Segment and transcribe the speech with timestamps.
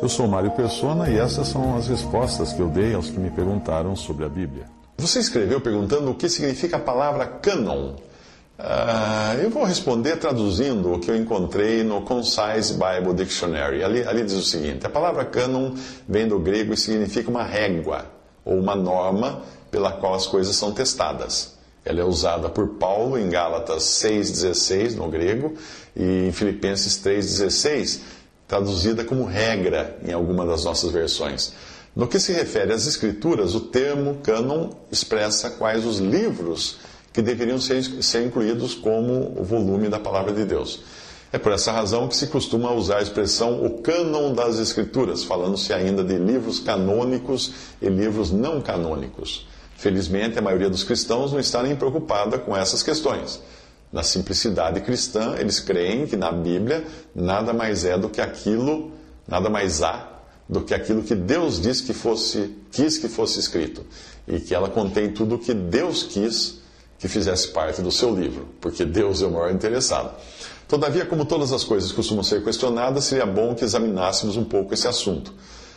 [0.00, 3.30] Eu sou Mário Persona e essas são as respostas que eu dei aos que me
[3.30, 4.66] perguntaram sobre a Bíblia.
[4.98, 7.94] Você escreveu perguntando o que significa a palavra canon.
[8.58, 13.82] Uh, eu vou responder traduzindo o que eu encontrei no Concise Bible Dictionary.
[13.82, 15.72] Ali, ali diz o seguinte: a palavra canon
[16.06, 18.06] vem do grego e significa uma régua
[18.44, 21.54] ou uma norma pela qual as coisas são testadas.
[21.84, 25.54] Ela é usada por Paulo em Gálatas 6,16 no grego
[25.96, 28.00] e em Filipenses 3,16
[28.46, 31.52] traduzida como regra em alguma das nossas versões.
[31.94, 36.78] No que se refere às Escrituras, o termo cânon expressa quais os livros
[37.12, 40.80] que deveriam ser, ser incluídos como o volume da palavra de Deus.
[41.32, 45.72] É por essa razão que se costuma usar a expressão o cânon das Escrituras, falando-se
[45.72, 49.46] ainda de livros canônicos e livros não canônicos.
[49.76, 53.40] Felizmente, a maioria dos cristãos não está nem preocupada com essas questões
[53.94, 58.90] na simplicidade cristã, eles creem que na Bíblia nada mais é do que aquilo,
[59.26, 60.10] nada mais há
[60.48, 63.86] do que aquilo que Deus diz que fosse, quis que fosse escrito.
[64.26, 66.60] E que ela contém tudo o que Deus quis
[66.98, 70.12] que fizesse parte do seu livro, porque Deus é o maior interessado.
[70.66, 74.88] Todavia, como todas as coisas costumam ser questionadas, seria bom que examinássemos um pouco esse
[74.88, 75.32] assunto.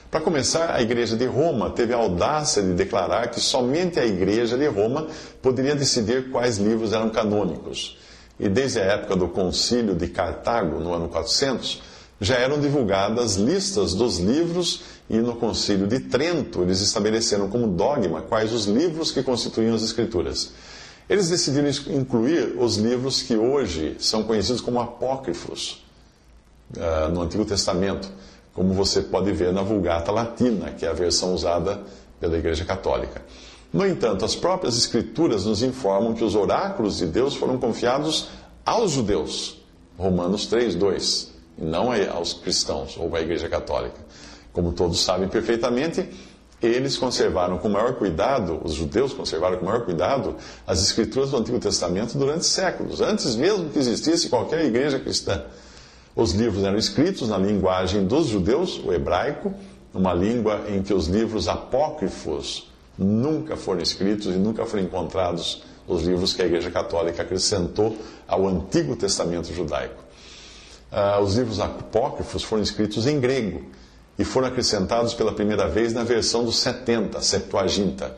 [0.10, 4.58] Para começar, a Igreja de Roma teve a audácia de declarar que somente a Igreja
[4.58, 5.06] de Roma
[5.40, 7.96] poderia decidir quais livros eram canônicos
[8.40, 11.82] e desde a época do concílio de Cartago, no ano 400,
[12.20, 18.22] já eram divulgadas listas dos livros e no concílio de Trento eles estabeleceram como dogma
[18.22, 20.52] quais os livros que constituíam as escrituras.
[21.10, 25.86] Eles decidiram incluir os livros que hoje são conhecidos como apócrifos
[26.76, 28.12] uh, no Antigo Testamento,
[28.54, 31.82] como você pode ver na Vulgata Latina, que é a versão usada
[32.20, 33.22] pela Igreja Católica.
[33.72, 38.30] No entanto, as próprias Escrituras nos informam que os oráculos de Deus foram confiados
[38.66, 39.62] aos judeus.
[39.98, 41.32] Romanos 3, 2.
[41.58, 43.98] E não aos cristãos ou à Igreja Católica.
[44.54, 46.08] Como todos sabem perfeitamente,
[46.62, 50.36] eles conservaram com maior cuidado, os judeus conservaram com maior cuidado,
[50.66, 55.44] as escrituras do Antigo Testamento durante séculos, antes mesmo que existisse qualquer igreja cristã.
[56.16, 59.54] Os livros eram escritos na linguagem dos judeus, o hebraico,
[59.94, 62.68] uma língua em que os livros apócrifos
[62.98, 67.98] nunca foram escritos e nunca foram encontrados os livros que a Igreja Católica acrescentou
[68.28, 70.04] ao Antigo Testamento judaico.
[70.92, 73.64] Uh, os livros apócrifos foram escritos em grego
[74.18, 78.16] e foram acrescentados pela primeira vez na versão dos 70, Septuaginta.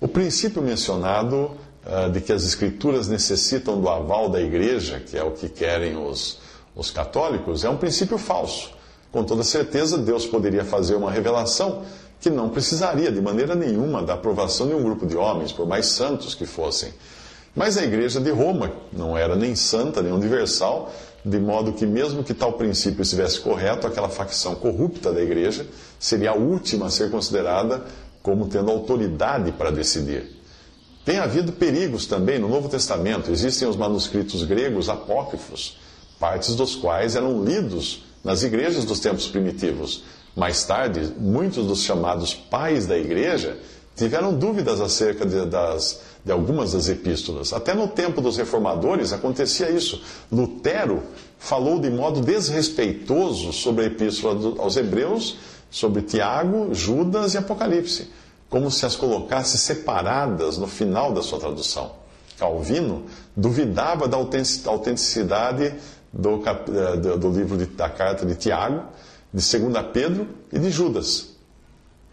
[0.00, 1.52] O princípio mencionado
[1.84, 5.96] uh, de que as Escrituras necessitam do aval da Igreja, que é o que querem
[5.96, 6.40] os,
[6.74, 8.77] os católicos, é um princípio falso.
[9.10, 11.82] Com toda certeza, Deus poderia fazer uma revelação
[12.20, 15.86] que não precisaria de maneira nenhuma da aprovação de um grupo de homens, por mais
[15.86, 16.92] santos que fossem.
[17.54, 20.92] Mas a igreja de Roma não era nem santa, nem universal,
[21.24, 25.66] de modo que, mesmo que tal princípio estivesse correto, aquela facção corrupta da igreja
[25.98, 27.84] seria a última a ser considerada
[28.22, 30.36] como tendo autoridade para decidir.
[31.04, 33.30] Tem havido perigos também no Novo Testamento.
[33.30, 35.78] Existem os manuscritos gregos apócrifos,
[36.20, 40.02] partes dos quais eram lidos nas igrejas dos tempos primitivos
[40.38, 43.58] mais tarde, muitos dos chamados pais da igreja
[43.96, 47.52] tiveram dúvidas acerca de, das, de algumas das epístolas.
[47.52, 50.00] Até no tempo dos reformadores acontecia isso.
[50.30, 51.02] Lutero
[51.38, 55.38] falou de modo desrespeitoso sobre a epístola aos Hebreus,
[55.70, 58.08] sobre Tiago, Judas e Apocalipse,
[58.48, 61.90] como se as colocasse separadas no final da sua tradução.
[62.38, 63.06] Calvino
[63.36, 65.74] duvidava da autenticidade
[66.12, 68.84] do, eh, do livro de, da carta de Tiago
[69.32, 71.36] de 2 Pedro e de Judas,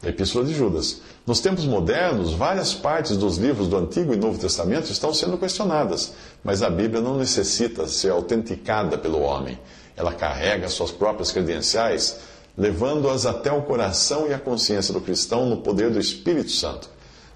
[0.04, 1.02] a Epístola de Judas.
[1.26, 6.14] Nos tempos modernos, várias partes dos livros do Antigo e Novo Testamento estão sendo questionadas,
[6.44, 9.58] mas a Bíblia não necessita ser autenticada pelo homem.
[9.96, 12.20] Ela carrega suas próprias credenciais,
[12.58, 16.90] levando-as até o coração e a consciência do cristão no poder do Espírito Santo.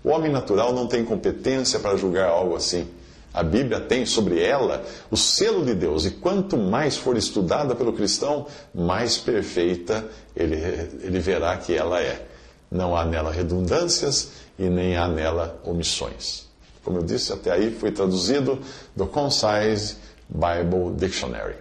[0.03, 2.88] O homem natural não tem competência para julgar algo assim.
[3.33, 7.93] A Bíblia tem sobre ela o selo de Deus, e quanto mais for estudada pelo
[7.93, 10.05] cristão, mais perfeita
[10.35, 10.55] ele,
[11.01, 12.25] ele verá que ela é.
[12.71, 16.47] Não há nela redundâncias e nem há nela omissões.
[16.83, 18.59] Como eu disse, até aí foi traduzido
[18.95, 19.97] do Concise
[20.27, 21.55] Bible Dictionary.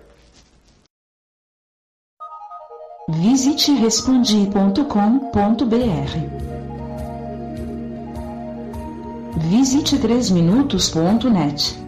[3.10, 3.72] Visite
[9.40, 11.88] visite3minutos.net.